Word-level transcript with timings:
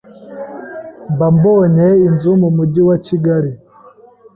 Mba 1.13 1.27
mbonye 1.35 1.87
inzu 2.07 2.31
mu 2.41 2.49
mujyi 2.55 2.81
wa 2.89 2.97
Kigali 3.05 3.51